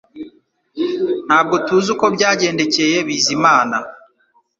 [1.27, 3.77] Ntabwo tuzi uko byagendekeye Bizimana